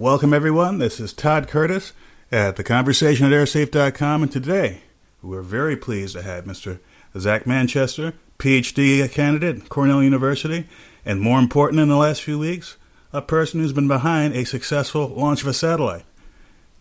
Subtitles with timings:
[0.00, 0.78] Welcome, everyone.
[0.78, 1.92] This is Todd Curtis
[2.32, 4.80] at the conversation at airsafe.com, and today
[5.20, 6.78] we're very pleased to have Mr.
[7.18, 10.66] Zac Manchester, PhD candidate at Cornell University,
[11.04, 12.78] and more important in the last few weeks,
[13.12, 16.06] a person who's been behind a successful launch of a satellite.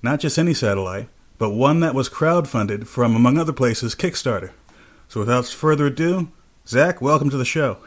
[0.01, 4.51] Not just any satellite, but one that was crowdfunded from, among other places, Kickstarter.
[5.09, 6.31] So without further ado,
[6.65, 7.79] Zac, welcome to the show.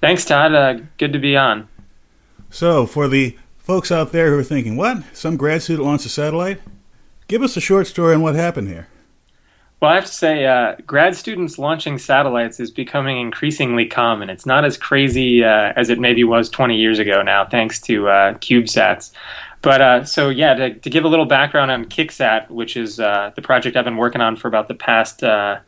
[0.00, 0.56] Thanks, Todd.
[0.56, 1.68] Uh, good to be on.
[2.50, 3.36] So, for the
[3.68, 4.96] folks out there who are thinking, what?
[5.12, 6.58] Some grad student launched a satellite?
[7.26, 8.88] Give us a short story on what happened here.
[9.78, 14.30] Well, I have to say, uh, grad students launching satellites is becoming increasingly common.
[14.30, 18.08] It's not as crazy uh, as it maybe was 20 years ago now, thanks to
[18.08, 19.12] uh, CubeSats.
[19.60, 23.32] But uh, so, yeah, to, to, give a little background on KickSat, which is uh,
[23.36, 25.60] the project I've been working on for about the past, uh,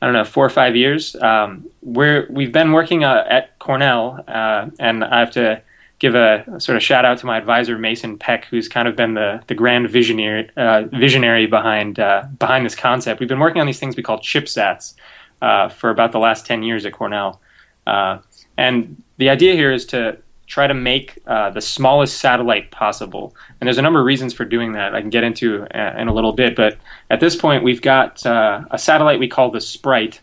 [0.00, 5.04] I don't know, four or five years, um, we're, we've been working at Cornell, and
[5.04, 5.60] I have to
[5.98, 8.96] give a, a, sort of shout out to my advisor Mason Peck, who's kind of
[8.96, 13.20] been the the grand visionary uh, visionary behind uh, behind this concept.
[13.20, 14.94] We've been working on these things we call chipsats
[15.42, 17.40] uh, for about the last ten years at Cornell,
[17.86, 18.18] uh,
[18.56, 23.34] and the idea here is to try to make uh, the smallest satellite possible.
[23.60, 24.94] And there's a number of reasons for doing that.
[24.94, 26.78] I can get into uh, in a little bit, but
[27.10, 30.20] at this point we've got a satellite we call the Sprite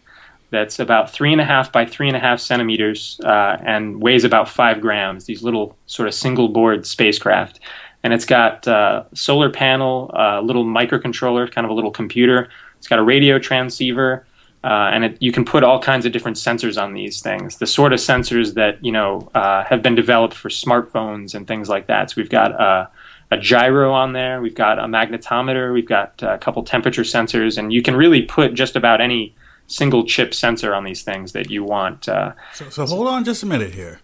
[0.54, 4.24] that's about three and a half by three and a half centimeters uh, and weighs
[4.24, 5.26] about five grams.
[5.26, 7.60] These little sort of single board spacecraft,
[8.04, 12.50] and it's got uh, solar panel, a uh, little microcontroller, kind of a little computer.
[12.78, 14.28] It's got a radio transceiver,
[14.64, 17.58] uh, and it, you can put all kinds of different sensors on these things.
[17.58, 21.68] The sort of sensors that you know uh, have been developed for smartphones and things
[21.68, 22.12] like that.
[22.12, 22.86] So we've got uh,
[23.32, 24.40] a gyro on there.
[24.40, 25.74] We've got a magnetometer.
[25.74, 29.34] We've got a couple temperature sensors, and you can really put just about any
[29.68, 32.08] single chip sensor on these things that you want.
[32.08, 34.00] Uh, so, so hold on just a minute here.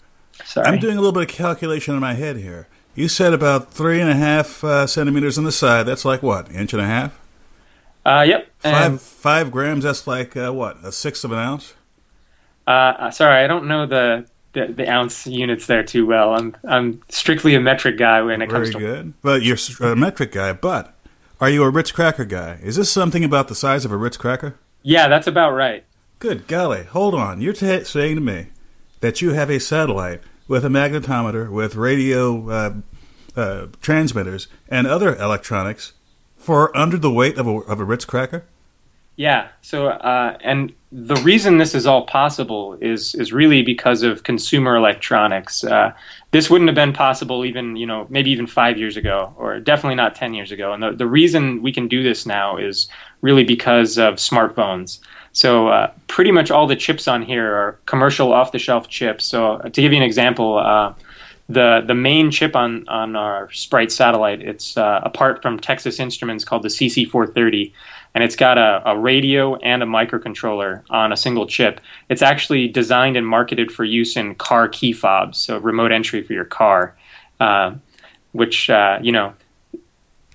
[0.46, 0.68] Sorry.
[0.68, 2.68] I'm doing a little bit of calculation in my head here.
[2.96, 5.86] You said about three and a half uh, centimeters on the side.
[5.86, 7.20] That's like what, inch and a half?
[8.06, 8.50] Uh, yep.
[8.60, 9.84] Five five grams.
[9.84, 11.76] That's like uh, what, a sixth of an ounce?
[12.66, 16.34] Uh, sorry, I don't know the, the, the ounce units there too well.
[16.34, 18.80] I'm I'm strictly a metric guy when it Very comes to.
[18.80, 19.14] Very good.
[19.22, 20.54] But you're a metric guy.
[20.54, 20.96] But
[21.40, 22.60] are you a Ritz cracker guy?
[22.64, 24.56] Is this something about the size of a Ritz cracker?
[24.82, 25.84] Yeah, that's about right.
[26.20, 27.42] Good golly, hold on.
[27.42, 28.48] You're t- saying to me
[29.00, 32.74] that you have a satellite with a magnetometer, with radio uh,
[33.36, 35.94] uh, transmitters, and other electronics
[36.38, 38.46] for under the weight of a, of a Ritz cracker?
[39.20, 39.50] Yeah.
[39.62, 44.78] So, uh, and the reason this is all possible is is really because of consumer
[44.78, 45.62] electronics.
[45.62, 45.92] Uh,
[46.32, 49.96] this wouldn't have been possible even you know maybe even five years ago, or definitely
[49.96, 50.72] not ten years ago.
[50.72, 52.88] And the the reason we can do this now is
[53.20, 55.00] really because of smartphones.
[55.34, 59.26] So, uh, pretty much all the chips on here are commercial off the shelf chips.
[59.26, 60.60] So, uh, to give you an example.
[60.60, 60.94] Uh,
[61.52, 66.00] the, the main chip on, on our Sprite satellite, it's uh, a part from Texas
[66.00, 67.74] Instruments called the CC430
[68.16, 71.80] and it's got a, a, radio and a microcontroller on a single chip.
[72.10, 76.34] It's actually designed and marketed for use in car key fobs, so remote entry for
[76.34, 76.96] your car,
[77.40, 77.76] uh,
[78.32, 79.34] which uh, you know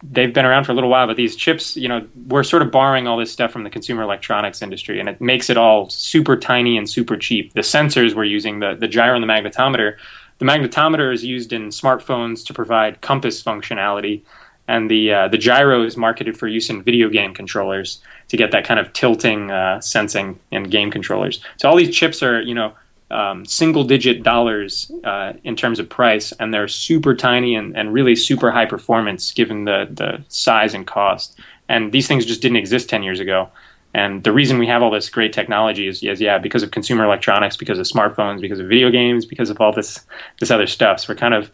[0.03, 1.07] they've been around for a little while.
[1.07, 4.03] But these chips, you know, we're sort of borrowing all this stuff from the consumer
[4.03, 7.55] electronics industry, and it makes it all super tiny and super cheap.
[7.55, 9.97] The sensors we're using, the the gyro and the magnetometer.
[10.39, 14.23] The magnetometer is used in smartphones to provide compass functionality
[14.69, 18.51] and the uh, the gyro is marketed for use in video game controllers to get
[18.51, 21.41] that kind of tilting uh, sensing in game controllers.
[21.59, 22.73] So all these chips are you know
[23.11, 27.93] um, single digit dollars uh, in terms of price, and they're super tiny and, and
[27.93, 31.39] really super high performance given the the size and cost.
[31.69, 33.49] And these things just didn't exist ten years ago.
[33.95, 37.05] And the reason we have all this great technology is, is yeah, because of consumer
[37.05, 40.01] electronics, because of smartphones, because of video games, because of all this
[40.41, 41.01] this other stuff.
[41.01, 41.51] So we're kind of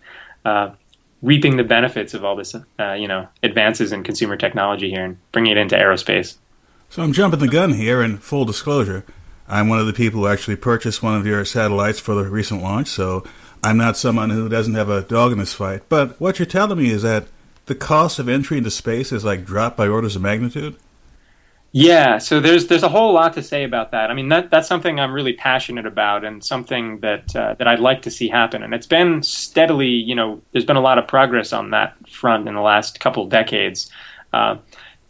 [0.46, 0.70] uh,
[1.22, 5.18] reaping the benefits of all this, uh, you know, advances in consumer technology here and
[5.32, 6.36] bringing it into aerospace.
[6.88, 8.02] So I'm jumping the gun here.
[8.02, 9.04] In full disclosure,
[9.48, 12.62] I'm one of the people who actually purchased one of your satellites for the recent
[12.62, 12.88] launch.
[12.88, 13.24] So
[13.62, 15.82] I'm not someone who doesn't have a dog in this fight.
[15.88, 17.28] But what you're telling me is that
[17.66, 20.76] the cost of entry into space is like dropped by orders of magnitude.
[21.72, 24.10] Yeah, so there's there's a whole lot to say about that.
[24.10, 27.78] I mean, that that's something I'm really passionate about, and something that uh, that I'd
[27.78, 28.64] like to see happen.
[28.64, 32.48] And it's been steadily, you know, there's been a lot of progress on that front
[32.48, 33.88] in the last couple decades.
[34.32, 34.56] Uh,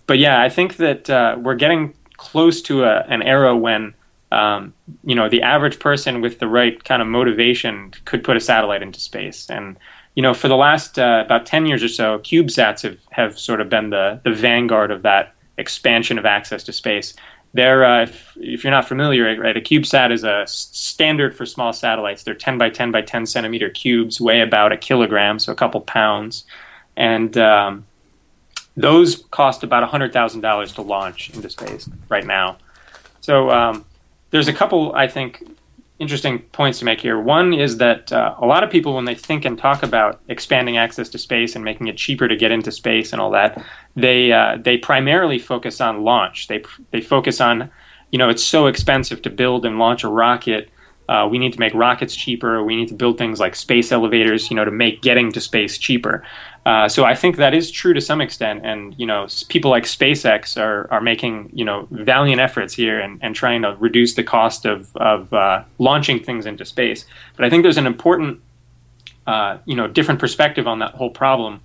[0.06, 3.94] but yeah, I think that uh, we're getting close to a, an era when
[4.30, 8.40] um, you know the average person with the right kind of motivation could put a
[8.40, 9.48] satellite into space.
[9.48, 9.78] And
[10.14, 13.62] you know, for the last uh, about ten years or so, CubeSats have have sort
[13.62, 17.14] of been the the vanguard of that expansion of access to space.
[17.52, 21.72] they're uh, if, if, you're not familiar, right, a CubeSat is a standard for small
[21.72, 22.22] satellites.
[22.22, 25.80] They're 10 by 10 by 10 centimeter cubes, weigh about a kilogram, so a couple
[25.80, 26.44] pounds,
[26.96, 27.86] and um,
[28.76, 32.56] those cost about $100,000 to launch into space right now.
[33.20, 33.84] So um,
[34.30, 35.44] there's a couple, I think,
[36.00, 37.20] interesting points to make here.
[37.20, 40.78] One is that uh, a lot of people, when they think and talk about expanding
[40.78, 43.62] access to space and making it cheaper to get into space and all that,
[43.94, 46.48] they uh, they primarily focus on launch.
[46.48, 47.70] They they focus on,
[48.10, 50.70] you know, it's so expensive to build and launch a rocket.
[51.08, 52.62] Uh, we need to make rockets cheaper.
[52.64, 55.76] We need to build things like space elevators, you know, to make getting to space
[55.76, 56.24] cheaper.
[56.66, 59.84] Uh, so I think that is true to some extent, and you know, people like
[59.84, 64.22] SpaceX are, are making you know valiant efforts here and, and trying to reduce the
[64.22, 67.06] cost of of uh, launching things into space.
[67.36, 68.40] But I think there's an important
[69.26, 71.62] uh, you know different perspective on that whole problem.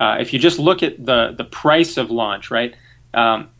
[0.00, 2.74] Uh, if you just look at the the price of launch, right?
[3.12, 3.50] Um,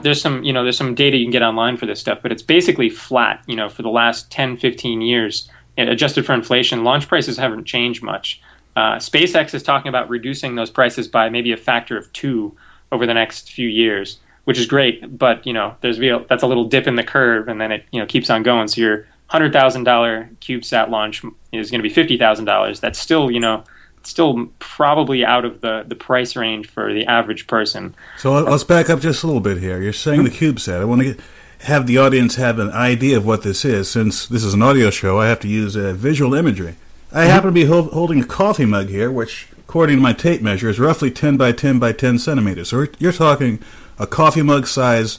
[0.00, 2.32] there's some you know there's some data you can get online for this stuff, but
[2.32, 3.44] it's basically flat.
[3.46, 8.02] You know, for the last 10, 15 years, adjusted for inflation, launch prices haven't changed
[8.02, 8.40] much.
[8.76, 12.54] Uh, SpaceX is talking about reducing those prices by maybe a factor of two
[12.92, 15.18] over the next few years, which is great.
[15.18, 17.98] But you know, there's that's a little dip in the curve, and then it you
[17.98, 18.68] know keeps on going.
[18.68, 22.78] So your hundred thousand dollar CubeSat launch is going to be fifty thousand dollars.
[22.78, 23.64] That's still you know
[24.02, 27.94] still probably out of the, the price range for the average person.
[28.18, 29.80] So let's back up just a little bit here.
[29.80, 30.80] You're saying the CubeSat.
[30.80, 31.20] I want to get,
[31.62, 33.90] have the audience have an idea of what this is.
[33.90, 36.76] Since this is an audio show, I have to use uh, visual imagery.
[37.16, 40.42] I happen to be ho- holding a coffee mug here, which, according to my tape
[40.42, 42.68] measure, is roughly 10 by 10 by 10 centimeters.
[42.68, 43.58] So you're talking
[43.98, 45.18] a coffee mug size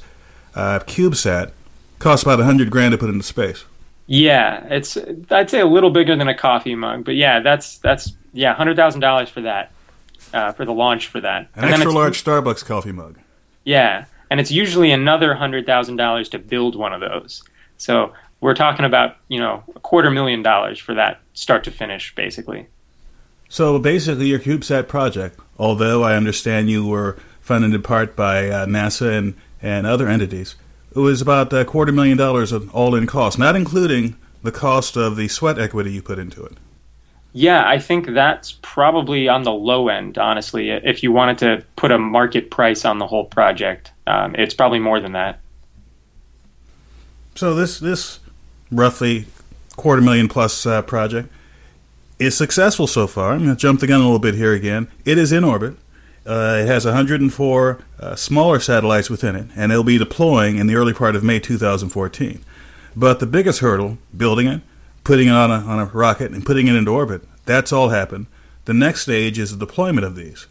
[0.53, 1.51] uh, CubeSat
[1.97, 3.65] costs about 100 grand to put into space.
[4.05, 4.95] Yeah, it's
[5.31, 8.77] I'd say a little bigger than a coffee mug, but yeah, that's that's yeah, hundred
[8.77, 9.71] thousand dollars for that,
[10.33, 11.49] uh, for the launch for that.
[11.55, 13.17] An and extra large Starbucks coffee mug.
[13.65, 17.43] Yeah, and it's usually another hundred thousand dollars to build one of those.
[17.77, 22.13] So we're talking about you know a quarter million dollars for that start to finish,
[22.15, 22.67] basically.
[23.49, 28.65] So basically, your CubeSat project, although I understand you were funded in part by uh,
[28.65, 30.55] NASA and, and other entities,
[30.93, 35.15] it was about a quarter million dollars of all-in cost, not including the cost of
[35.15, 36.57] the sweat equity you put into it.
[37.33, 40.71] Yeah, I think that's probably on the low end, honestly.
[40.71, 44.79] If you wanted to put a market price on the whole project, um, it's probably
[44.79, 45.39] more than that.
[47.35, 48.19] So this this
[48.71, 49.27] roughly
[49.75, 51.29] quarter million plus uh, project,
[52.19, 53.33] is successful so far.
[53.33, 54.87] I'm going to jump the gun a little bit here again.
[55.05, 55.75] It is in orbit.
[56.25, 60.75] Uh, it has 104 uh, smaller satellites within it, and it'll be deploying in the
[60.75, 62.43] early part of May 2014.
[62.95, 64.61] But the biggest hurdle, building it,
[65.03, 68.25] putting it on a, on a rocket, and putting it into orbit, that's all happened.
[68.65, 70.47] The next stage is the deployment of these.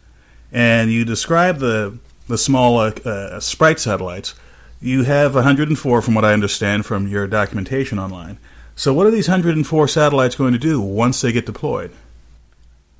[0.51, 4.33] And you describe the, the small uh, uh Sprite satellites
[4.81, 8.37] you have 104, from what I understand from your documentation online.
[8.75, 11.91] So, what are these 104 satellites going to do once they get deployed?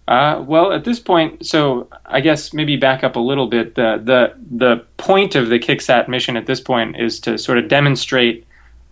[0.07, 3.75] Uh, well, at this point, so I guess maybe back up a little bit.
[3.75, 7.67] The the the point of the KickSat mission at this point is to sort of
[7.67, 8.47] demonstrate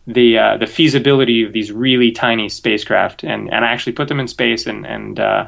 [0.05, 4.27] the uh, the feasibility of these really tiny spacecraft and, and actually put them in
[4.27, 5.47] space and and uh,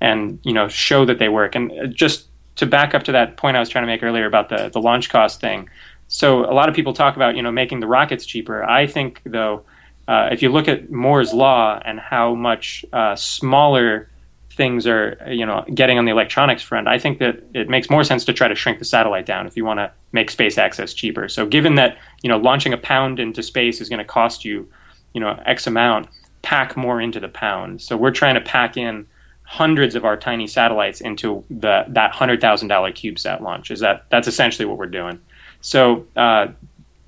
[0.00, 1.54] and you know show that they work.
[1.54, 2.26] And just
[2.56, 4.80] to back up to that point I was trying to make earlier about the the
[4.80, 5.70] launch cost thing.
[6.08, 8.64] So a lot of people talk about you know making the rockets cheaper.
[8.64, 9.62] I think though,
[10.08, 14.08] uh, if you look at Moore's law and how much uh, smaller
[14.50, 18.04] things are you know getting on the electronics front, I think that it makes more
[18.04, 20.94] sense to try to shrink the satellite down if you want to make space access
[20.94, 21.28] cheaper.
[21.28, 24.66] So given that you know launching a pound into space is going to cost you
[25.12, 26.08] you know X amount,
[26.40, 27.82] pack more into the pound.
[27.82, 29.06] So we're trying to pack in
[29.42, 33.70] hundreds of our tiny satellites into the that hundred thousand dollar CubeSat launch.
[33.70, 35.20] Is that that's essentially what we're doing.
[35.60, 36.48] So uh,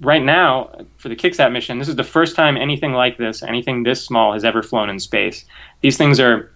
[0.00, 3.82] right now, for the KickSat mission, this is the first time anything like this, anything
[3.82, 5.44] this small, has ever flown in space.
[5.82, 6.52] These things are,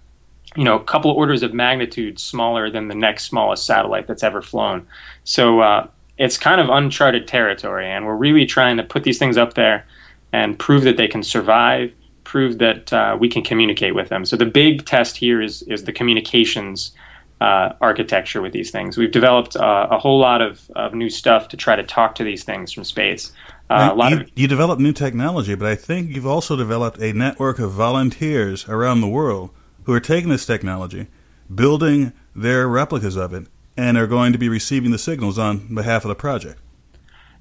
[0.57, 4.43] you know, a couple orders of magnitude smaller than the next smallest satellite that's ever
[4.43, 4.87] flown.
[5.25, 9.37] So uh, it's kind of uncharted territory, and we're really trying to put these things
[9.37, 9.87] up there
[10.33, 14.25] and prove that they can survive, prove that uh, we can communicate with them.
[14.25, 16.93] So the big test here is is the communications
[17.41, 18.97] uh, architecture with these things.
[18.97, 22.25] We've developed uh, a whole lot of, of new stuff to try to talk to
[22.25, 23.33] these things from space.
[23.71, 27.01] Uh, a lot you, of you developed new technology, but I think you've also developed
[27.01, 29.51] a network of volunteers around the world
[29.85, 31.09] who are taking this technology,
[31.55, 36.05] building their replicas of it, and are going to be receiving the signals on behalf
[36.05, 36.61] of the project.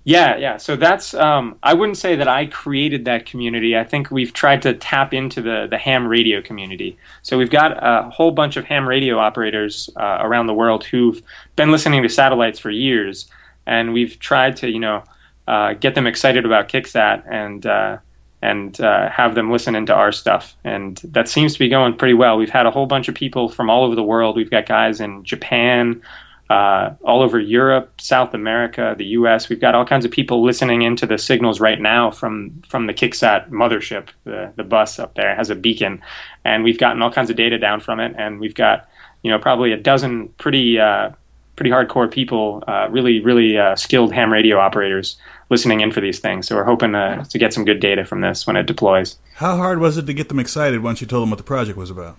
[0.06, 0.58] Yeah, yeah.
[0.58, 3.78] So that's um, I wouldn't say that I created that community.
[3.78, 6.98] I think we've tried to tap into the the ham radio community.
[7.22, 11.22] So we've got a whole bunch of ham radio operators uh, around the world who've
[11.56, 13.30] been listening to satellites for years,
[13.66, 15.04] and we've tried to you know
[15.48, 17.98] uh, get them excited about Kicksat and uh,
[18.42, 20.58] and uh, have them listen into our stuff.
[20.66, 22.38] And that seems to be going pretty well.
[22.38, 24.36] We've had a whole bunch of people from all over the world.
[24.36, 26.02] We've got guys in Japan,
[26.50, 29.50] uh, all over Europe, South America, the U.S.
[29.50, 32.94] We've got all kinds of people listening into the signals right now from from the
[32.94, 34.10] Kicksat mothership.
[34.26, 36.02] The the bus up there has a beacon,
[36.44, 38.14] and we've gotten all kinds of data down from it.
[38.18, 38.88] And we've got
[39.22, 41.12] you know probably a dozen pretty uh,
[41.56, 45.18] pretty hardcore people, uh, really really uh, skilled ham radio operators
[45.50, 46.48] listening in for these things.
[46.48, 49.18] So we're hoping to, to get some good data from this when it deploys.
[49.36, 51.78] How hard was it to get them excited once you told them what the project
[51.78, 52.18] was about?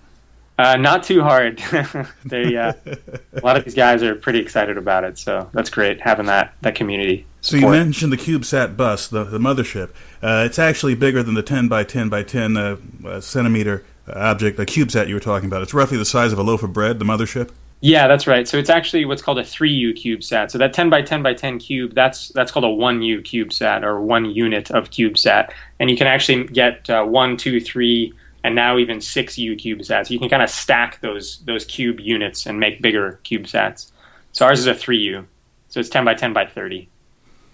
[0.57, 1.57] Uh, not too hard.
[2.25, 2.73] they, uh,
[3.33, 6.53] a lot of these guys are pretty excited about it, so that's great having that
[6.61, 7.25] that community.
[7.41, 7.61] Support.
[7.61, 9.89] So you mentioned the CubeSat bus, the, the mothership.
[10.21, 14.57] Uh, it's actually bigger than the 10 by 10 by 10 uh, uh, centimeter object,
[14.57, 15.61] the CubeSat you were talking about.
[15.61, 17.51] It's roughly the size of a loaf of bread, the mothership.
[17.81, 18.47] Yeah, that's right.
[18.47, 20.49] So it's actually what's called a 3U CubeSat.
[20.49, 24.01] So that 10 by 10 by 10 cube, that's that's called a 1U CubeSat or
[24.01, 25.51] one unit of CubeSat.
[25.79, 28.13] And you can actually get uh, one, two, three,
[28.45, 30.11] and now even 6U CubeSats.
[30.11, 33.91] You can kind of stack those those cube units and make bigger CubeSats.
[34.33, 35.25] So ours is a 3U.
[35.69, 36.87] So it's 10 by 10 by 30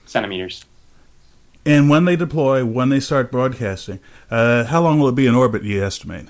[0.05, 0.65] centimeters.
[1.65, 5.33] And when they deploy, when they start broadcasting, uh, how long will it be in
[5.33, 6.25] orbit, you estimate?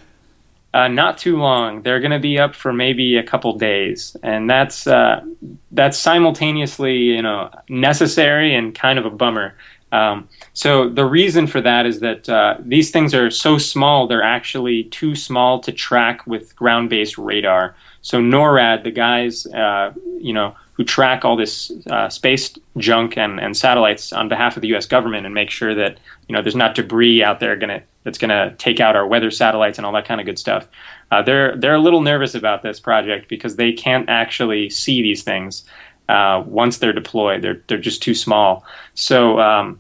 [0.76, 1.82] Uh, not too long.
[1.82, 5.26] They're going to be up for maybe a couple days, and that's uh,
[5.72, 9.56] that's simultaneously you know necessary and kind of a bummer.
[9.92, 14.24] Um, so the reason for that is that uh, these things are so small; they're
[14.24, 17.76] actually too small to track with ground-based radar.
[18.02, 23.40] So NORAD, the guys uh, you know who track all this uh, space junk and,
[23.40, 24.86] and satellites on behalf of the U.S.
[24.86, 28.30] government and make sure that you know there's not debris out there to that's going
[28.30, 30.68] to take out our weather satellites and all that kind of good stuff.
[31.12, 35.24] Uh, they're they're a little nervous about this project because they can't actually see these
[35.24, 35.66] things
[36.12, 37.42] uh, once they're deployed.
[37.42, 38.66] They're they're just too small.
[38.96, 39.80] So um,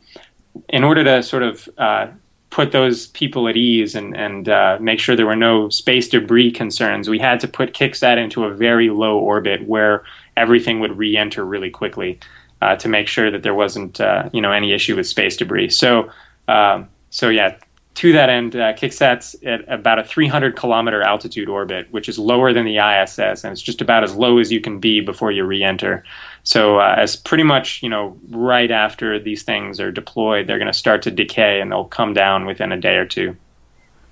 [0.70, 2.08] in order to sort of uh,
[2.50, 6.52] put those people at ease and and uh, make sure there were no space debris
[6.52, 10.04] concerns, we had to put Kicksat into a very low orbit where
[10.38, 12.18] everything would re-enter really quickly
[12.62, 15.70] uh, to make sure that there wasn't uh, you know any issue with space debris.
[15.70, 16.10] So.
[16.48, 17.58] Um, so yeah,
[17.96, 22.54] to that end, uh, Kicksat's at about a 300 kilometer altitude orbit, which is lower
[22.54, 25.44] than the ISS, and it's just about as low as you can be before you
[25.44, 26.04] re-enter.
[26.44, 30.72] So, uh, as pretty much you know, right after these things are deployed, they're going
[30.72, 33.36] to start to decay, and they'll come down within a day or two.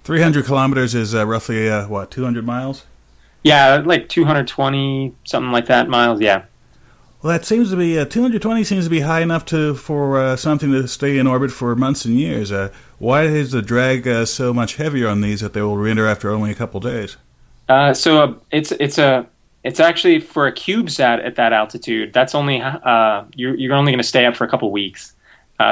[0.03, 2.85] 300 kilometers is uh, roughly uh, what 200 miles.
[3.43, 6.19] Yeah, like 220 something like that miles.
[6.19, 6.43] Yeah.
[7.21, 10.35] Well, that seems to be uh, 220 seems to be high enough to for uh,
[10.37, 12.49] something to stay in orbit for months and years.
[12.49, 16.07] Uh, why is the drag uh, so much heavier on these that they will re-enter
[16.07, 17.17] after only a couple days?
[17.67, 19.27] Uh, so uh, it's it's a
[19.65, 22.13] it's actually for a CubeSat at that altitude.
[22.13, 22.63] That's only
[23.35, 25.13] you're you're only going to stay up for a couple weeks.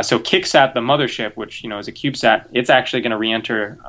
[0.02, 3.80] so Kicksat, the mothership, which you know is a CubeSat, it's actually going to re-enter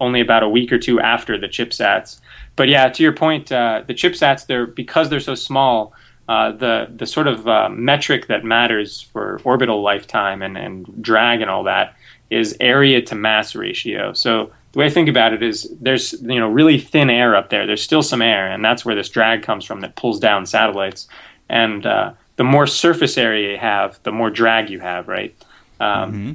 [0.00, 2.18] only about a week or two after the ChipSats.
[2.56, 5.94] But yeah, to your point, the ChipSats, they're because they're so small
[6.28, 11.40] uh, the the sort of uh, metric that matters for orbital lifetime and, and drag
[11.40, 11.96] and all that
[12.30, 14.12] is area to mass ratio.
[14.12, 17.50] So the way I think about it is there's you know really thin air up
[17.50, 17.66] there.
[17.66, 21.08] There's still some air, and that's where this drag comes from that pulls down satellites.
[21.48, 25.34] And uh, the more surface area you have, the more drag you have, right?
[25.78, 26.32] Um, mm-hmm.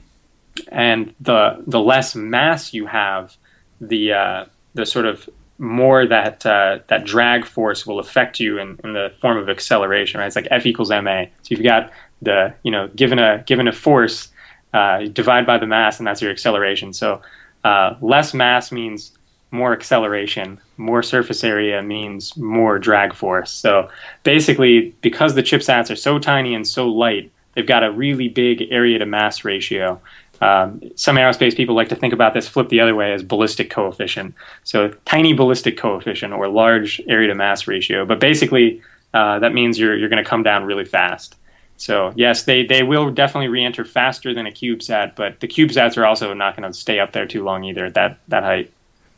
[0.72, 3.36] And the the less mass you have,
[3.82, 5.28] the uh, the sort of
[5.60, 10.20] more that uh, that drag force will affect you in, in the form of acceleration,
[10.20, 10.28] right?
[10.28, 11.26] It's like F equals ma.
[11.44, 14.30] So you've got the you know given a given a force,
[14.74, 16.94] uh, divide by the mass, and that's your acceleration.
[16.94, 17.22] So
[17.64, 19.12] uh, less mass means
[19.52, 20.60] more acceleration.
[20.78, 23.52] More surface area means more drag force.
[23.52, 23.90] So
[24.24, 28.68] basically, because the chipsats are so tiny and so light, they've got a really big
[28.72, 30.00] area to mass ratio.
[30.42, 33.70] Um, some aerospace people like to think about this flip the other way as ballistic
[33.70, 34.36] coefficient.
[34.64, 38.06] So tiny ballistic coefficient or large area to mass ratio.
[38.06, 38.82] But basically,
[39.14, 41.36] uh, that means you're you're going to come down really fast.
[41.78, 46.06] So yes, they, they will definitely re-enter faster than a CubeSat, but the CubeSats are
[46.06, 48.72] also not going to stay up there too long either at that that height.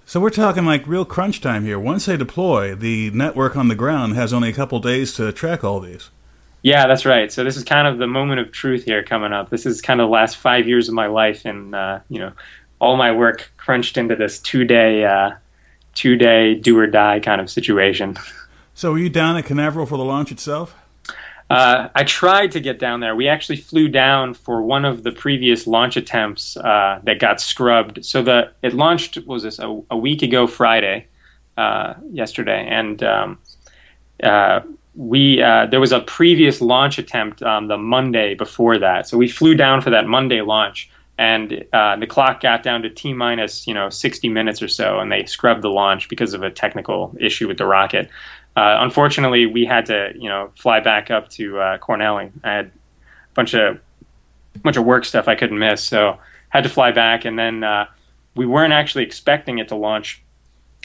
[0.06, 1.80] So we're talking like real crunch time here.
[1.80, 5.64] Once they deploy, the network on the ground has only a couple days to track
[5.64, 6.10] all these.
[6.64, 7.32] Yeah, that's right.
[7.32, 9.50] So this is kind of the moment of truth here coming up.
[9.50, 12.34] This is kind of the last five years of my life, and uh, you know,
[12.80, 15.32] all my work crunched into this two day, uh,
[15.96, 18.18] two day do or die kind of situation.
[18.74, 20.76] So, were you down at Canaveral for the launch itself?
[21.50, 23.14] Uh, I tried to get down there.
[23.14, 28.06] We actually flew down for one of the previous launch attempts uh, that got scrubbed.
[28.06, 31.08] So the it launched was this a, a week ago Friday,
[31.58, 33.40] uh, yesterday, and um,
[34.24, 34.62] uh,
[34.96, 39.28] we uh, there was a previous launch attempt on the Monday before that, so we
[39.28, 43.66] flew down for that Monday launch, and uh, the clock got down to t minus
[43.68, 47.16] you know 60 minutes or so, and they scrubbed the launch because of a technical
[47.20, 48.10] issue with the rocket.
[48.58, 52.18] Uh, unfortunately, we had to you know fly back up to uh, Cornell.
[52.18, 52.72] I had a
[53.34, 53.80] bunch of
[54.62, 56.20] bunch of work stuff I couldn't miss, so
[56.50, 57.86] had to fly back, and then uh,
[58.36, 60.22] we weren't actually expecting it to launch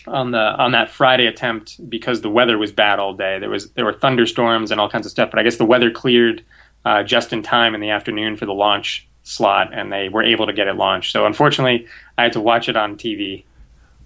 [0.06, 3.38] on the on that Friday attempt because the weather was bad all day.
[3.38, 5.90] There was there were thunderstorms and all kinds of stuff, but I guess the weather
[5.90, 6.44] cleared
[6.84, 10.46] uh, just in time in the afternoon for the launch slot, and they were able
[10.46, 11.12] to get it launched.
[11.12, 11.86] So unfortunately,
[12.16, 13.44] I had to watch it on TV.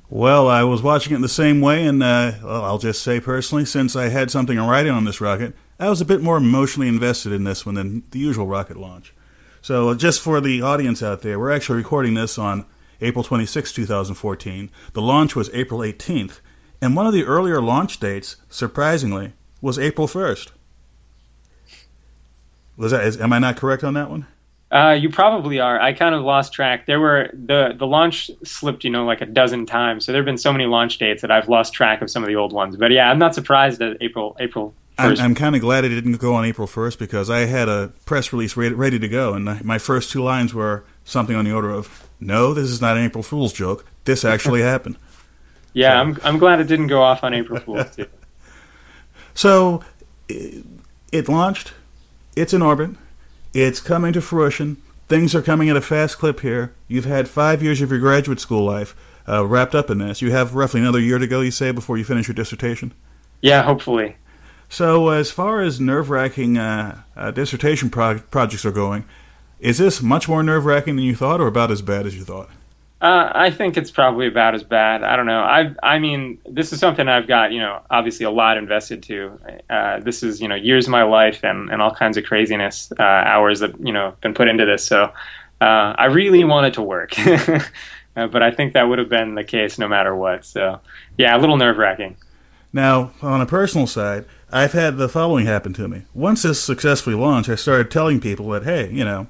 [0.08, 3.64] Well, I was watching it the same way, and uh, well, I'll just say personally,
[3.64, 6.88] since I had something in writing on this rocket, I was a bit more emotionally
[6.88, 9.14] invested in this one than the usual rocket launch.
[9.62, 12.64] So, just for the audience out there, we're actually recording this on
[13.00, 14.70] April 26, 2014.
[14.92, 16.40] The launch was April 18th,
[16.80, 20.48] and one of the earlier launch dates, surprisingly, was April 1st.
[22.76, 23.04] Was that?
[23.04, 24.26] Is, am I not correct on that one?
[24.70, 25.80] Uh, you probably are.
[25.80, 26.86] I kind of lost track.
[26.86, 30.06] There were the the launch slipped, you know, like a dozen times.
[30.06, 32.28] So there have been so many launch dates that I've lost track of some of
[32.28, 32.76] the old ones.
[32.76, 34.74] But yeah, I'm not surprised that April April.
[34.96, 35.18] 1st.
[35.18, 37.92] I'm, I'm kind of glad it didn't go on April 1st because I had a
[38.04, 41.52] press release ready, ready to go, and my first two lines were something on the
[41.52, 43.84] order of no, this is not an April Fool's joke.
[44.04, 44.96] This actually happened.
[45.72, 46.00] Yeah, so.
[46.00, 48.06] I'm I'm glad it didn't go off on April Fool's too.
[49.34, 49.82] so
[50.28, 50.64] it,
[51.12, 51.72] it launched.
[52.36, 52.90] It's in orbit.
[53.52, 54.76] It's coming to fruition.
[55.08, 56.72] Things are coming at a fast clip here.
[56.86, 58.94] You've had five years of your graduate school life
[59.28, 60.22] uh, wrapped up in this.
[60.22, 62.92] You have roughly another year to go, you say, before you finish your dissertation.
[63.42, 64.16] Yeah, hopefully.
[64.68, 69.04] So, as far as nerve wracking uh, uh, dissertation pro- projects are going,
[69.60, 72.24] is this much more nerve wracking than you thought, or about as bad as you
[72.24, 72.48] thought?
[73.00, 75.02] Uh, I think it's probably about as bad.
[75.02, 75.40] I don't know.
[75.40, 79.40] I I mean, this is something I've got, you know, obviously a lot invested to.
[79.70, 82.92] Uh, this is, you know, years of my life and, and all kinds of craziness,
[82.98, 84.84] uh, hours that, you know, been put into this.
[84.84, 85.04] So
[85.62, 87.14] uh, I really want it to work.
[88.16, 90.44] Uh, but I think that would have been the case no matter what.
[90.44, 90.80] So,
[91.16, 92.16] yeah, a little nerve wracking.
[92.72, 96.02] Now, on a personal side, I've had the following happen to me.
[96.12, 99.28] Once this successfully launched, I started telling people that, hey, you know,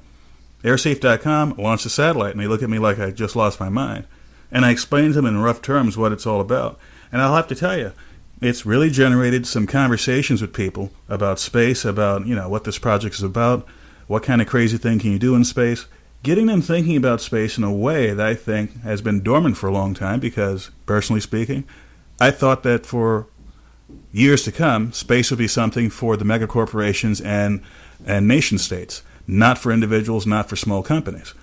[0.63, 4.07] airsafe.com launched a satellite, and they look at me like I just lost my mind.
[4.53, 6.79] And I explained to them in rough terms what it's all about.
[7.13, 7.93] And I'll have to tell you,
[8.41, 13.15] it's really generated some conversations with people about space, about you know what this project
[13.15, 13.67] is about,
[14.07, 15.87] what kind of crazy thing can you do in space,
[16.23, 19.69] getting them thinking about space in a way that I think has been dormant for
[19.69, 20.21] a long time.
[20.21, 21.65] Because personally speaking,
[22.19, 23.27] I thought that for
[24.13, 27.63] years to come, space would be something for the megacorporations and
[28.07, 31.35] and nation states not for individuals, not for small companies.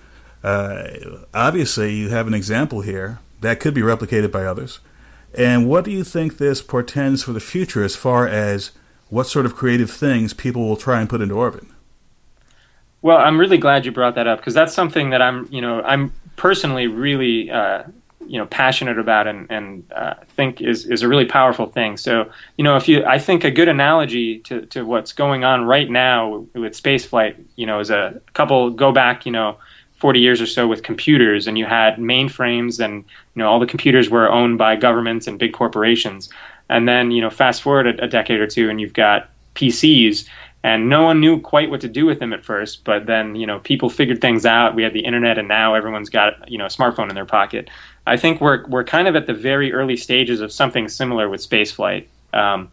[0.42, 0.88] Uh,
[1.34, 4.80] obviously, you have an example here that could be replicated by others.
[5.36, 8.72] And what do you think this portends for the future as far as
[9.08, 11.64] what sort of creative things people will try and put into orbit?
[13.02, 15.82] Well, I'm really glad you brought that up because that's something that I'm, you know,
[15.82, 17.84] I'm personally really uh,
[18.28, 21.96] you know passionate about and and uh, think is is a really powerful thing.
[21.96, 25.64] So you know if you I think a good analogy to to what's going on
[25.64, 29.56] right now with spaceflight you know is a couple go back you know
[29.96, 33.66] 40 years or so with computers and you had mainframes and you know all the
[33.66, 36.30] computers were owned by governments and big corporations
[36.68, 40.28] and then you know fast forward a, a decade or two and you've got PCs
[40.64, 43.46] and no one knew quite what to do with them at first but then you
[43.46, 46.66] know people figured things out we had the internet and now everyone's got you know
[46.66, 47.68] a smartphone in their pocket
[48.08, 51.40] I think we're we're kind of at the very early stages of something similar with
[51.40, 52.06] spaceflight.
[52.32, 52.70] Um,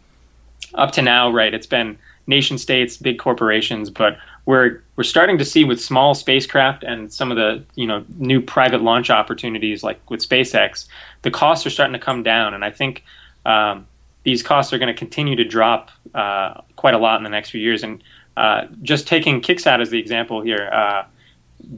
[0.74, 1.54] up to now, right?
[1.54, 6.82] It's been nation states, big corporations, but we're we're starting to see with small spacecraft
[6.82, 10.86] and some of the you know new private launch opportunities like with SpaceX,
[11.22, 13.04] the costs are starting to come down, and I think
[13.44, 13.86] um,
[14.24, 17.50] these costs are going to continue to drop uh, quite a lot in the next
[17.50, 17.82] few years.
[17.82, 18.02] And
[18.36, 21.04] uh, just taking KickSat as the example here, uh,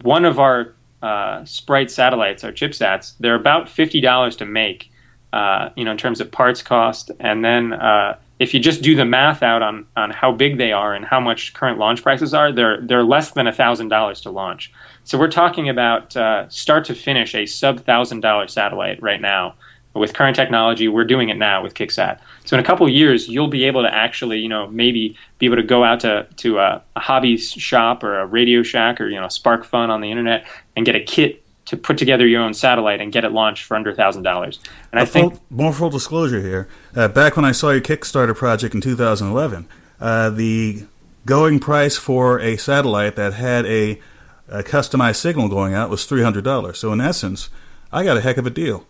[0.03, 4.91] one of our uh, Sprite satellites, our chipsats, they're about fifty dollars to make.
[5.31, 8.97] Uh, you know, in terms of parts cost, and then uh, if you just do
[8.97, 12.33] the math out on on how big they are and how much current launch prices
[12.33, 14.73] are, they're they're less than thousand dollars to launch.
[15.05, 16.13] So we're talking about
[16.51, 19.55] start to finish a sub thousand dollar satellite right now
[19.99, 22.19] with current technology, we're doing it now with KickSat.
[22.45, 25.47] So in a couple of years, you'll be able to actually, you know, maybe be
[25.47, 29.09] able to go out to to a, a hobby shop or a Radio Shack or
[29.09, 32.55] you know SparkFun on the internet and get a kit to put together your own
[32.55, 34.59] satellite and get it launched for under thousand dollars.
[34.91, 36.69] And a I think full, more full disclosure here.
[36.95, 39.69] Uh, back when I saw your Kickstarter project in 2011,
[40.01, 40.87] uh, the
[41.27, 44.01] going price for a satellite that had a,
[44.49, 46.79] a customized signal going out was three hundred dollars.
[46.79, 47.51] So in essence,
[47.93, 48.87] I got a heck of a deal.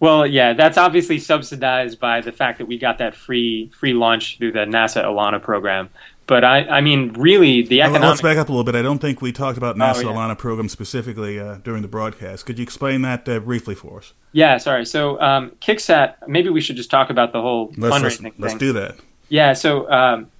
[0.00, 4.38] Well, yeah, that's obviously subsidized by the fact that we got that free free launch
[4.38, 5.90] through the NASA ELaNa program.
[6.26, 8.08] But I, I mean, really, the economic.
[8.08, 8.74] Let's back up a little bit.
[8.74, 10.16] I don't think we talked about NASA Oh, yeah.
[10.16, 12.46] ELaNa program specifically uh, during the broadcast.
[12.46, 14.12] Could you explain that uh, briefly for us?
[14.32, 14.86] Yeah, sorry.
[14.86, 16.14] So um, Kicksat.
[16.26, 18.96] Maybe we should just talk about the whole Let's, let's, fundraising let's do that.
[19.28, 20.30] Yeah, so um,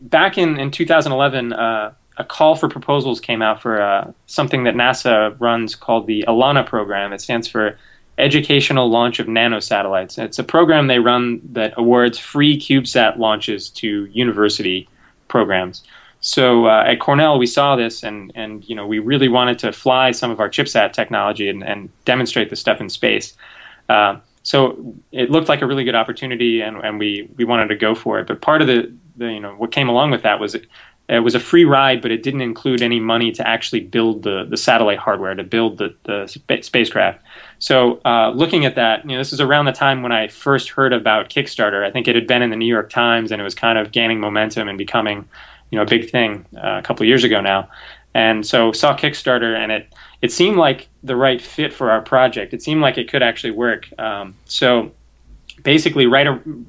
[0.00, 4.74] back in, in 2011, uh, a call for proposals came out for uh, something that
[4.74, 7.12] NASA runs called the ELaNa program.
[7.12, 7.78] It stands for
[8.18, 10.18] Educational Launch of Nanosatellites.
[10.18, 14.88] It's a program they run that awards free CubeSat launches to university
[15.28, 15.82] programs.
[16.20, 19.72] So uh, at Cornell, we saw this, and, and you know we really wanted to
[19.72, 23.34] fly some of our ChipSat technology and, and demonstrate the stuff in space.
[23.88, 27.76] Uh, so it looked like a really good opportunity, and, and we, we wanted to
[27.76, 28.26] go for it.
[28.26, 30.56] But part of the, the you know what came along with that was
[31.08, 34.22] it, it was a free ride, but it didn't include any money to actually build
[34.22, 37.22] the, the satellite hardware to build the, the spa- spacecraft.
[37.58, 40.70] So uh, looking at that, you know, this is around the time when I first
[40.70, 41.86] heard about Kickstarter.
[41.86, 43.92] I think it had been in the New York Times, and it was kind of
[43.92, 45.28] gaining momentum and becoming,
[45.70, 47.68] you know, a big thing uh, a couple of years ago now.
[48.14, 52.52] And so saw Kickstarter, and it it seemed like the right fit for our project.
[52.52, 53.88] It seemed like it could actually work.
[53.98, 54.92] Um, so
[55.62, 56.28] basically, right,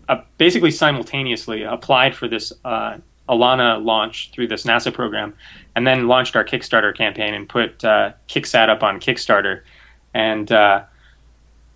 [0.09, 2.97] uh, basically simultaneously applied for this uh,
[3.29, 5.33] ELaNa launch through this NASA program,
[5.75, 9.61] and then launched our Kickstarter campaign and put uh, Kicksat up on Kickstarter,
[10.13, 10.83] and uh,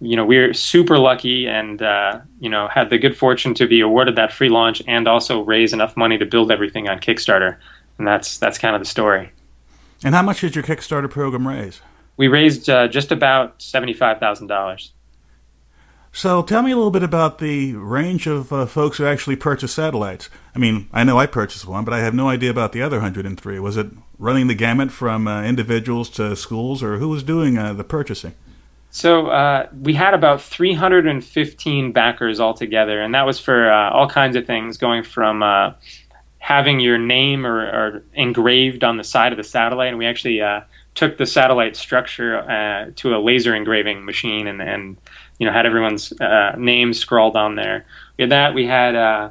[0.01, 3.67] you know we are super lucky and uh, you know had the good fortune to
[3.67, 7.57] be awarded that free launch and also raise enough money to build everything on Kickstarter,
[7.97, 9.31] and that's that's kind of the story.
[10.03, 11.81] And how much did your Kickstarter program raise?
[12.17, 14.91] We raised uh, just about seventy-five thousand dollars.
[16.17, 19.71] So tell me a little bit about the range of uh, folks who actually purchase
[19.71, 20.32] satellites.
[20.56, 22.97] I mean, I know I purchased one, but I have no idea about the other
[22.97, 23.60] 103.
[23.60, 23.86] Was it
[24.17, 28.34] running the gamut from uh, individuals to schools, or who was doing uh, the purchasing?
[28.89, 34.36] So uh, we had about 315 backers altogether, and that was for uh, all kinds
[34.36, 35.73] of things, going from uh,
[36.39, 40.41] having your name or, or engraved on the side of the satellite, and we actually
[40.95, 44.97] took the satellite structure to a laser engraving machine, and, and
[45.39, 47.86] you know had everyone's uh, name scrawled on there.
[48.17, 48.54] We had that.
[48.54, 49.30] We had uh,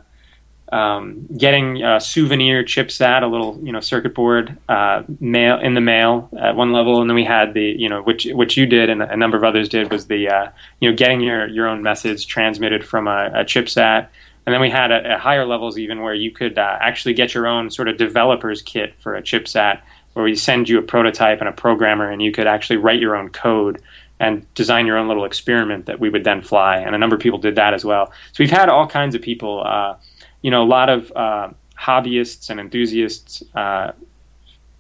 [0.72, 5.80] um, getting a souvenir chipsat, a little you know circuit board uh, mail in the
[5.80, 8.90] mail at one level, and then we had the you know which which you did
[8.90, 11.82] and a number of others did was the uh, you know getting your your own
[11.82, 14.08] message transmitted from a, a chipsat.
[14.44, 17.48] And then we had at higher levels even where you could uh, actually get your
[17.48, 19.80] own sort of developer's kit for a chipsat,
[20.12, 23.16] where we send you a prototype and a programmer, and you could actually write your
[23.16, 23.82] own code
[24.18, 26.78] and design your own little experiment that we would then fly.
[26.78, 28.06] And a number of people did that as well.
[28.32, 29.96] So we've had all kinds of people, uh,
[30.42, 33.92] you know, a lot of uh, hobbyists and enthusiasts, uh,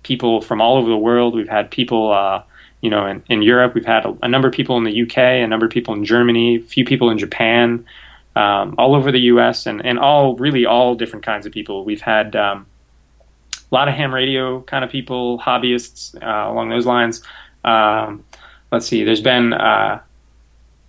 [0.02, 1.34] people from all over the world.
[1.34, 2.42] We've had people, uh,
[2.80, 3.74] you know, in, in Europe.
[3.74, 6.04] We've had a, a number of people in the UK, a number of people in
[6.04, 7.84] Germany, a few people in Japan,
[8.36, 11.84] um, all over the US, and, and all really all different kinds of people.
[11.84, 12.66] We've had um,
[13.70, 17.22] a lot of ham radio kind of people, hobbyists uh, along those lines.
[17.64, 18.24] Um,
[18.72, 20.00] let's see, there's been uh,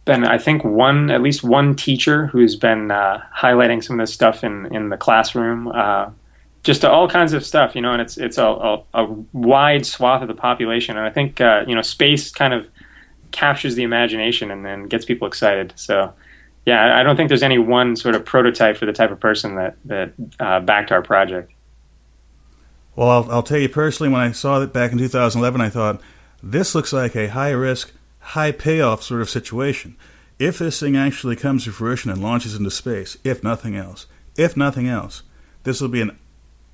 [0.06, 4.14] been I think one at least one teacher who's been uh, highlighting some of this
[4.14, 5.68] stuff in in the classroom.
[5.68, 6.10] Uh,
[6.64, 10.22] just all kinds of stuff, you know, and it's it's a, a, a wide swath
[10.22, 12.68] of the population, and I think uh, you know space kind of
[13.32, 15.74] captures the imagination and then gets people excited.
[15.76, 16.14] So,
[16.66, 19.56] yeah, I- don't think there's any one sort of prototype for the type of person
[19.56, 21.52] that that uh, backed our project.
[22.96, 26.02] Well, I'll, I'll tell you personally, when I saw it back in 2011, I thought,
[26.42, 29.96] this looks like a high risk, high payoff sort of situation.
[30.40, 34.56] If this thing actually comes to fruition and launches into space, if nothing else, if
[34.56, 35.24] nothing else,
[35.64, 36.18] this will be an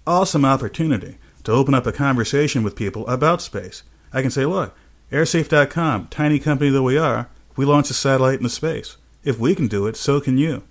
[0.06, 3.84] awesome opportunity to open up a conversation with people about space.
[4.12, 4.76] I can say, look,
[5.12, 8.98] airsafe.com, tiny company that we are, we launched a satellite into space.
[9.24, 10.64] If we can do it, so can you.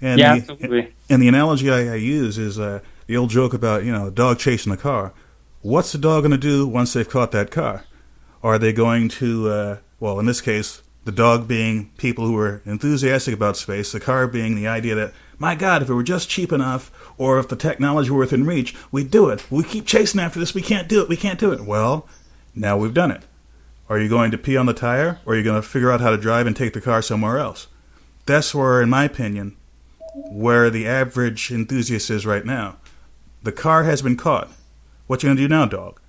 [0.00, 0.94] And yeah, the, absolutely.
[1.08, 4.10] and the analogy I, I use is uh, the old joke about you know a
[4.10, 5.12] dog chasing a car.
[5.62, 7.84] What's the dog going to do once they've caught that car?
[8.42, 12.62] Are they going to uh, well, in this case, the dog being people who are
[12.64, 16.30] enthusiastic about space, the car being the idea that my God, if it were just
[16.30, 19.50] cheap enough, or if the technology were within reach, we'd do it.
[19.50, 20.54] We keep chasing after this.
[20.54, 21.08] We can't do it.
[21.08, 21.60] We can't do it.
[21.60, 22.08] Well,
[22.54, 23.22] now we've done it.
[23.88, 26.00] Are you going to pee on the tire, or are you going to figure out
[26.00, 27.66] how to drive and take the car somewhere else?
[28.24, 29.56] That's where, in my opinion,
[30.30, 32.76] where the average enthusiast is right now.
[33.42, 34.50] The car has been caught.
[35.10, 36.00] What you gonna do now, dog?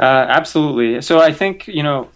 [0.00, 1.00] Uh, absolutely.
[1.00, 2.08] So I think you know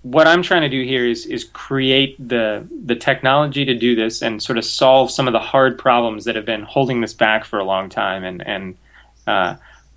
[0.00, 4.22] what I'm trying to do here is is create the the technology to do this
[4.22, 7.44] and sort of solve some of the hard problems that have been holding this back
[7.44, 8.24] for a long time.
[8.24, 8.76] And and
[9.26, 9.56] uh,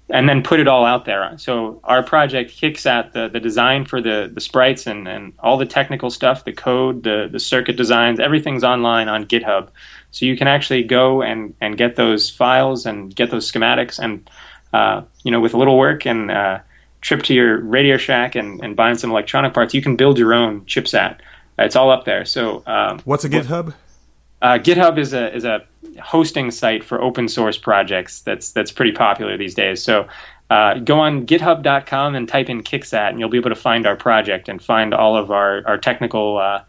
[0.09, 1.37] and then put it all out there.
[1.37, 5.65] So our project KickSat the, the design for the, the sprites and, and all the
[5.65, 9.67] technical stuff, the code, the, the circuit designs, everything's online on GitHub.
[10.11, 14.29] So you can actually go and, and get those files and get those schematics and,
[14.73, 16.59] uh, you know, with a little work and uh,
[17.01, 20.33] trip to your Radio Shack and, and buying some electronic parts, you can build your
[20.33, 21.19] own chipsat.
[21.59, 22.25] It's all up there.
[22.25, 23.73] So um, what's a GitHub?
[24.41, 25.65] Uh, GitHub is a is a
[26.01, 28.21] hosting site for open source projects.
[28.21, 29.81] That's that's pretty popular these days.
[29.81, 30.07] So
[30.49, 33.95] uh, go on GitHub.com and type in Kicksat, and you'll be able to find our
[33.95, 36.61] project and find all of our our technical uh,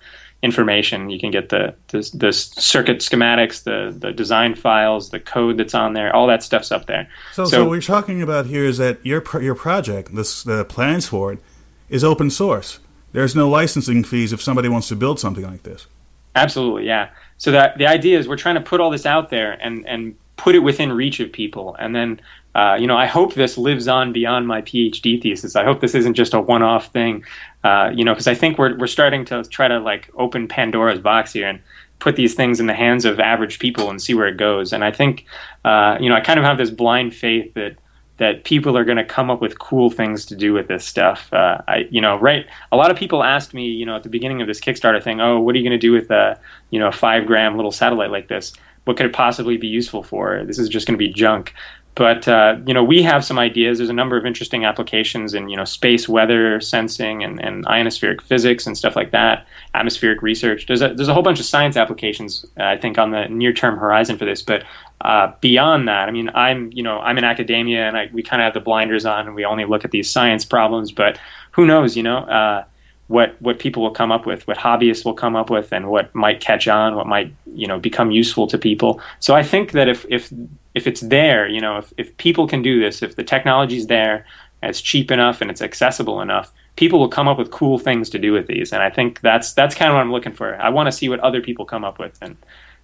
[0.43, 1.11] information.
[1.11, 5.75] You can get the, the, the circuit schematics, the the design files, the code that's
[5.75, 6.15] on there.
[6.15, 7.09] All that stuff's up there.
[7.33, 10.65] So, so, so what we're talking about here is that your your project, this the
[10.65, 11.41] plans for it,
[11.89, 12.79] is open source.
[13.13, 15.87] There's no licensing fees if somebody wants to build something like this.
[16.35, 17.11] Absolutely, yeah.
[17.39, 20.15] So that the idea is we're trying to put all this out there and and
[20.37, 22.21] put it within reach of people, and then
[22.55, 25.57] uh, you know I hope this lives on beyond my PhD thesis.
[25.57, 27.25] I hope this isn't just a one-off thing,
[27.65, 31.01] uh, you know, because I think we're we're starting to try to like open Pandora's
[31.01, 31.61] box here and
[31.99, 34.73] put these things in the hands of average people and see where it goes.
[34.73, 35.25] And I think
[35.65, 37.77] uh, you know I kind of have this blind faith that
[38.19, 41.33] that people are going to come up with cool things to do with this stuff.
[41.33, 42.47] Uh, I, you know, right?
[42.73, 45.21] A lot of people asked me, you know, at the beginning of this Kickstarter thing,
[45.21, 46.39] oh, what are you going to do with a,
[46.71, 48.53] you know, a five gram little satellite like this?
[48.85, 50.43] What could it possibly be useful for?
[50.45, 51.55] This is just going to be junk.
[51.99, 53.79] But uh, you know, we have some ideas.
[53.79, 58.21] There's a number of interesting applications in you know space weather sensing and, and ionospheric
[58.23, 59.45] physics and stuff like that.
[59.75, 60.67] Atmospheric research.
[60.69, 63.53] There's a there's a whole bunch of science applications uh, I think on the near
[63.53, 64.43] term horizon for this.
[64.43, 64.63] But
[65.01, 68.41] uh, beyond that, I mean, I'm you know I'm in academia and I, we kind
[68.41, 70.93] of have the blinders on and we only look at these science problems.
[70.93, 71.19] But
[71.51, 71.97] who knows?
[71.97, 72.63] You know uh,
[73.09, 76.15] what what people will come up with, what hobbyists will come up with, and what
[76.15, 79.01] might catch on, what might you know become useful to people.
[79.19, 80.33] So I think that if if
[80.75, 84.27] if it's there, you know, if if people can do this, if the technology's there,
[84.63, 88.19] it's cheap enough and it's accessible enough, people will come up with cool things to
[88.19, 88.73] do with these.
[88.73, 90.57] And I think that's that's kind of what I'm looking for.
[90.61, 92.37] I want to see what other people come up with and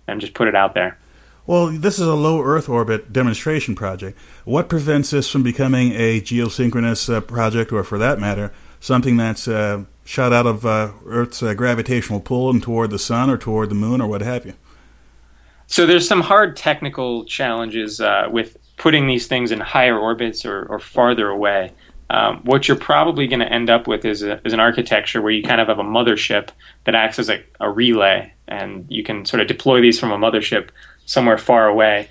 [0.09, 0.99] and just put it out there.
[1.47, 4.19] Well, this is a low Earth orbit demonstration project.
[4.47, 9.47] What prevents this from becoming a geosynchronous uh, project, or for that matter, something that's
[9.47, 13.71] uh, shot out of uh, Earth's uh, gravitational pull and toward the sun or toward
[13.71, 14.55] the moon or what have you?
[15.67, 20.67] So there's some hard technical challenges uh, with putting these things in higher orbits or,
[20.67, 21.73] or farther away.
[22.11, 25.33] Um, what you're probably going to end up with is, a, is an architecture where
[25.33, 26.51] you kind of have a mothership
[26.85, 30.19] that acts as a, a relay, and you can sort of deploy these from a
[30.19, 30.69] mothership
[31.07, 32.11] somewhere far away,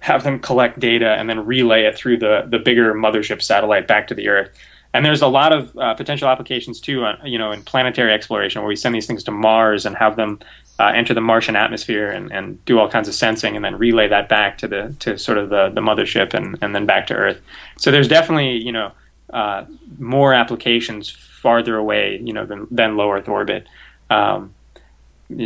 [0.00, 4.08] have them collect data, and then relay it through the, the bigger mothership satellite back
[4.08, 4.50] to the Earth.
[4.94, 8.62] And there's a lot of uh, potential applications too, uh, you know, in planetary exploration,
[8.62, 10.38] where we send these things to Mars and have them
[10.78, 14.06] uh, enter the Martian atmosphere and, and do all kinds of sensing, and then relay
[14.06, 17.14] that back to the to sort of the, the mothership and, and then back to
[17.14, 17.42] Earth.
[17.76, 18.92] So there's definitely you know
[19.32, 19.64] uh,
[19.98, 23.66] more applications farther away, you know, than than low Earth orbit.
[24.10, 24.54] Um,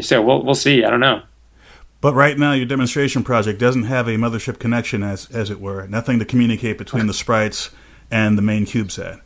[0.02, 0.84] so we'll we'll see.
[0.84, 1.22] I don't know.
[2.02, 5.86] But right now, your demonstration project doesn't have a mothership connection, as as it were.
[5.86, 7.70] Nothing to communicate between the sprites
[8.10, 9.22] and the main CubeSat.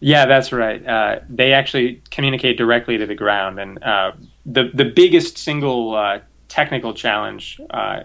[0.00, 0.84] Yeah, that's right.
[0.84, 4.12] Uh, they actually communicate directly to the ground, and uh,
[4.46, 8.00] the the biggest single uh, technical challenge uh,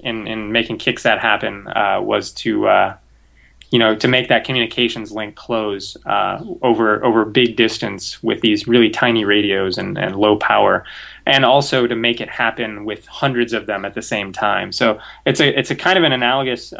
[0.00, 2.96] in in making Kicksat happen uh, was to uh,
[3.70, 5.96] you know to make that communications link close
[6.60, 10.84] over over big distance with these really tiny radios and, and low power,
[11.24, 14.70] and also to make it happen with hundreds of them at the same time.
[14.70, 16.74] So it's a it's a kind of an analogous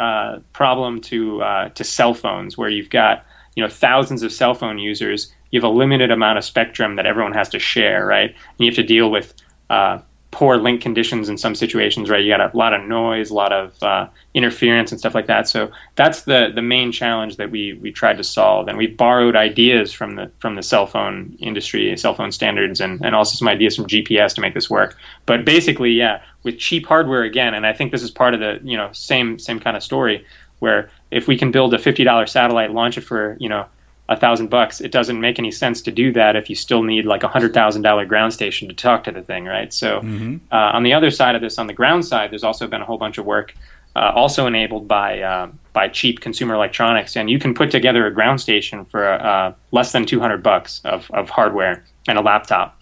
[0.53, 5.33] problem to to cell phones where you've got you know thousands of cell phone users
[5.51, 8.31] you have a limited amount of spectrum that everyone has to share right?
[8.31, 9.35] And you have to deal with
[9.71, 9.99] uh,
[10.31, 12.25] poor link conditions in some situations right?
[12.25, 15.47] You got a lot of noise a lot of uh, interference and stuff like that.
[15.47, 18.69] So that's the the main challenge that we we tried to solve.
[18.69, 23.05] And we borrowed ideas from the from the cell phone industry cell phone standards and,
[23.05, 24.97] and also some ideas from gps to make this work.
[25.27, 28.59] But basically yeah with cheap hardware again and i think this is part of the
[28.65, 30.25] you know same same kind of story
[30.63, 33.67] where if we can build a $50 satellite, launch it for, you know,
[34.09, 37.05] a thousand bucks, it doesn't make any sense to do that if you still need
[37.05, 39.73] like a hundred thousand dollar ground station to talk to the thing, right?
[39.73, 40.37] So mm-hmm.
[40.53, 42.85] uh, on the other side of this, on the ground side, there's also been a
[42.85, 43.55] whole bunch of work,
[43.97, 48.15] uh, also enabled by uh, by cheap consumer electronics, and you can put together a
[48.15, 52.81] ground station for uh, less than two hundred bucks of of hardware and a laptop,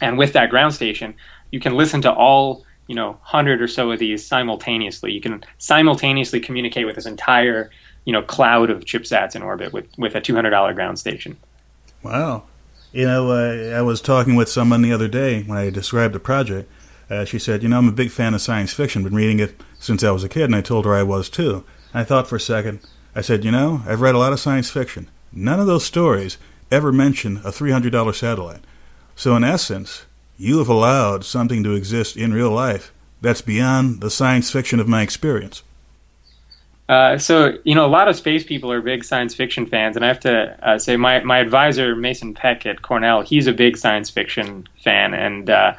[0.00, 1.14] and with that ground station,
[1.52, 5.12] you can listen to all you know, hundred or so of these simultaneously.
[5.12, 7.70] You can simultaneously communicate with this entire,
[8.04, 11.36] you know, cloud of chipsats in orbit with with a two hundred dollar ground station.
[12.02, 12.44] Wow.
[12.92, 16.20] You know, uh, I was talking with someone the other day when I described the
[16.20, 16.70] project.
[17.08, 19.02] Uh, she said, "You know, I'm a big fan of science fiction.
[19.02, 21.64] Been reading it since I was a kid." And I told her I was too.
[21.94, 22.80] I thought for a second,
[23.14, 25.10] I said, you know, I've read a lot of science fiction.
[25.32, 26.38] None of those stories
[26.70, 28.62] ever mention a $300 satellite.
[29.14, 30.06] So, in essence,
[30.42, 34.88] you have allowed something to exist in real life that's beyond the science fiction of
[34.88, 35.62] my experience.
[36.88, 40.04] Uh, so you know, a lot of space people are big science fiction fans, and
[40.04, 43.76] I have to uh, say, my my advisor Mason Peck at Cornell, he's a big
[43.76, 45.74] science fiction fan, and uh,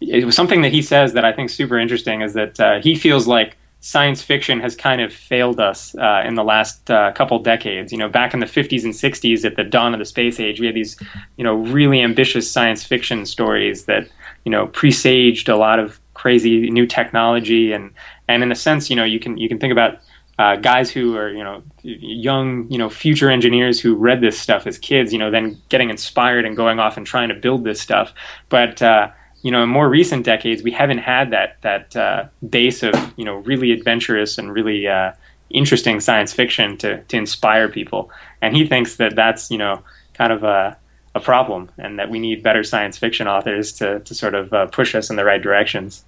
[0.00, 2.94] it was something that he says that I think super interesting is that uh, he
[2.94, 7.38] feels like science fiction has kind of failed us uh, in the last uh, couple
[7.38, 7.92] decades.
[7.92, 10.58] You know, back in the 50s and 60s, at the dawn of the space age,
[10.58, 10.98] we had these,
[11.36, 14.08] you know, really ambitious science fiction stories that,
[14.46, 17.90] you know, presaged a lot of crazy new technology, and
[18.26, 19.98] and in a sense, you know, you can you can think about
[20.38, 24.66] uh, guys who are you know young you know future engineers who read this stuff
[24.66, 27.80] as kids you know then getting inspired and going off and trying to build this
[27.80, 28.12] stuff
[28.48, 29.08] but uh,
[29.44, 33.24] you know in more recent decades we haven't had that that uh, base of you
[33.24, 35.12] know really adventurous and really uh,
[35.50, 38.10] interesting science fiction to to inspire people
[38.42, 39.80] and he thinks that that's you know
[40.14, 40.76] kind of a
[41.14, 44.66] a problem and that we need better science fiction authors to, to sort of uh,
[44.66, 46.04] push us in the right directions.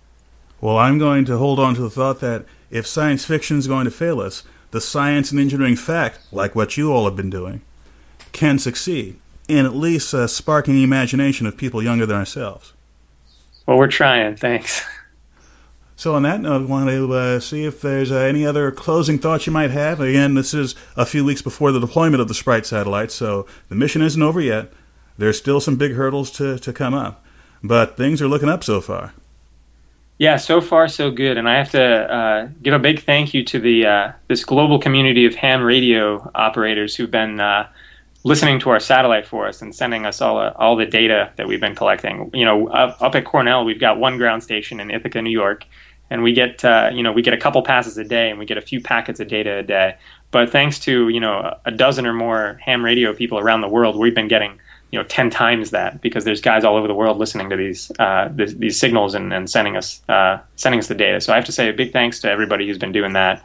[0.61, 3.85] Well, I'm going to hold on to the thought that if science fiction is going
[3.85, 7.63] to fail us, the science and engineering fact, like what you all have been doing,
[8.33, 9.19] can succeed
[9.49, 12.73] in at least uh, sparking the imagination of people younger than ourselves.
[13.67, 14.37] Well, we're trying.
[14.37, 14.85] Thanks.
[15.99, 19.19] So, on that note, I want to uh, see if there's uh, any other closing
[19.19, 19.99] thoughts you might have.
[19.99, 23.75] Again, this is a few weeks before the deployment of the Sprite satellite, so the
[23.75, 24.71] mission isn't over yet.
[25.17, 27.25] There's still some big hurdles to, to come up,
[27.63, 29.15] but things are looking up so far.
[30.19, 33.43] Yeah, so far so good, and I have to uh, give a big thank you
[33.45, 37.69] to the uh, this global community of ham radio operators who've been uh,
[38.27, 41.47] listening to our satellite for us and sending us all uh, all the data that
[41.47, 42.29] we've been collecting.
[42.35, 45.65] You know, up, up, at Cornell, we've got one ground station in Ithaca, New York,
[46.11, 48.45] and we get uh, you know we get a couple passes a day, and we
[48.45, 49.97] get a few packets of data a day.
[50.33, 53.97] But thanks to you know a dozen or more ham radio people around the world,
[53.97, 54.59] we've been getting
[54.91, 57.93] you know 10 times that because there's guys all over the world listening to these
[58.01, 61.21] uh, these, these, signals and, and sending us uh, sending us the data.
[61.21, 63.45] So I have to say a big thanks to everybody who's been doing that.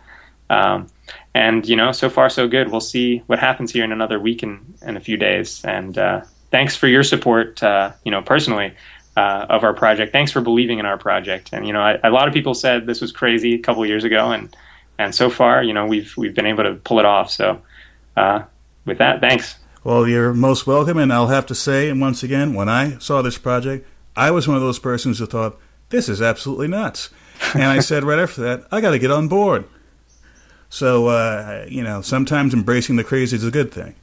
[0.49, 0.87] Um,
[1.33, 2.71] and you know, so far so good.
[2.71, 5.63] We'll see what happens here in another week and in a few days.
[5.63, 6.21] And uh,
[6.51, 7.61] thanks for your support.
[7.61, 8.73] Uh, you know, personally.
[9.17, 10.13] Uh, of our project.
[10.13, 11.49] Thanks for believing in our project.
[11.51, 14.05] And you know, I, a lot of people said this was crazy a couple years
[14.05, 14.55] ago, and
[14.97, 17.29] and so far, you know, we've we've been able to pull it off.
[17.29, 17.61] So,
[18.15, 18.43] uh,
[18.85, 19.57] with that, thanks.
[19.83, 23.21] Well, you're most welcome, and I'll have to say, and once again, when I saw
[23.21, 27.09] this project, I was one of those persons who thought, this is absolutely nuts.
[27.55, 29.65] And I said right after that, I got to get on board.
[30.71, 33.93] So, uh, you know, sometimes embracing the crazy is a good thing.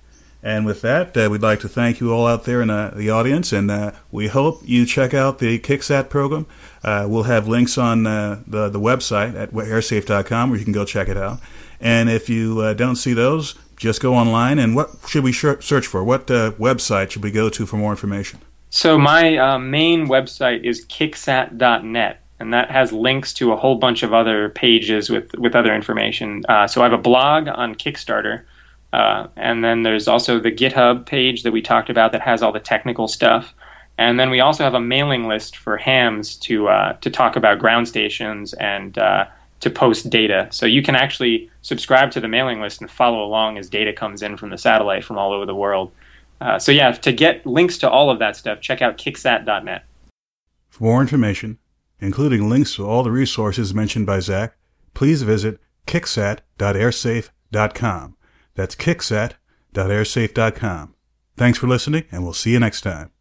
[0.42, 3.09] And with that, uh, we'd like to thank you all out there in uh, the
[3.09, 6.46] audience, and uh, we hope you check out the Kicksat program.
[6.85, 10.85] Uh, we'll have links on uh, the, the website at airsafe.com where you can go
[10.85, 11.40] check it out.
[11.81, 14.59] And if you uh, don't see those, just go online.
[14.59, 16.04] And what should we search for?
[16.04, 18.40] What website should we go to for more information?
[18.68, 24.14] So my main website is kicksat.net, and that has links to a whole bunch of
[24.14, 26.44] other pages with with other information.
[26.48, 28.42] Uh, so I have a blog on Kickstarter.
[28.92, 32.53] Uh, and then there's also the GitHub page that we talked about that has all
[32.53, 33.55] the technical stuff.
[33.98, 37.59] And then we also have a mailing list for hams to uh, to talk about
[37.59, 39.27] ground stations and uh,
[39.61, 40.48] to post data.
[40.51, 44.22] So you can actually subscribe to the mailing list and follow along as data comes
[44.22, 45.90] in from the satellite from all over the world.
[46.40, 49.85] Uh, so yeah, to get links to all of that stuff, check out kicksat.net.
[50.70, 51.59] For more information,
[52.00, 54.56] including links to all the resources mentioned by Zac,
[54.94, 58.16] please visit kicksat.airsafe.com.
[58.54, 60.94] That's kicksat.airsafe.com.
[61.37, 63.12] Thanks for listening, and we'll see you next time.